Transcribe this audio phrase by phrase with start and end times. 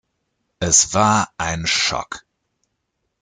[0.59, 2.25] Es war ein Schock.